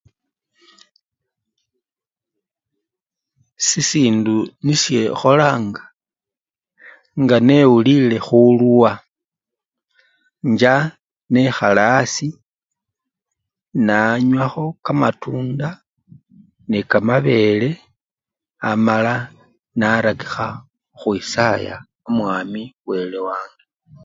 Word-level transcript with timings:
Sisindu 3.65 4.35
nishekholanga 4.65 5.83
nga 7.21 7.37
newulile 7.47 8.17
khuluwa 8.25 8.91
injja 10.45 10.75
nekhala 11.31 11.83
asii 11.99 12.39
nanywakho 13.87 14.65
kamatunda 14.85 15.69
nekamabele 16.69 17.69
amala 18.69 19.13
narakikha 19.79 20.47
khukhwisaya 20.59 21.75
omwami 22.09 22.63
wele 22.87 23.19
wange. 23.27 23.63